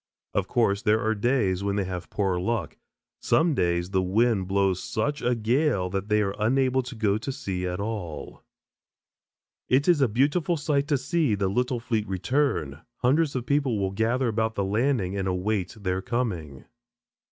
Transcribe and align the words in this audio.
Of 0.33 0.47
course, 0.47 0.81
there 0.81 0.99
are 0.99 1.13
days 1.13 1.63
when 1.63 1.75
they 1.75 1.83
have 1.83 2.09
poorer 2.09 2.41
luck. 2.41 2.75
Some 3.19 3.53
days 3.53 3.91
the 3.91 4.01
wind 4.01 4.47
blows 4.47 4.81
such 4.81 5.21
a 5.21 5.35
gale 5.35 5.91
that 5.91 6.09
they 6.09 6.23
are 6.23 6.33
unable 6.39 6.81
to 6.81 6.95
go 6.95 7.19
to 7.19 7.31
sea 7.31 7.67
at 7.67 7.79
all. 7.79 8.41
It 9.69 9.87
is 9.87 10.01
a 10.01 10.07
beautiful 10.07 10.57
sight 10.57 10.87
to 10.87 10.97
see 10.97 11.35
the 11.35 11.49
little 11.49 11.79
fleet 11.79 12.07
return. 12.07 12.81
Hundreds 13.03 13.35
of 13.35 13.45
people 13.45 13.77
will 13.77 13.91
gather 13.91 14.27
about 14.27 14.55
the 14.55 14.65
landing 14.65 15.15
and 15.15 15.27
await 15.27 15.77
their 15.79 16.01
coming. 16.01 16.65